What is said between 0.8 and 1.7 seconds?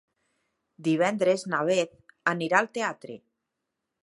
Divendres na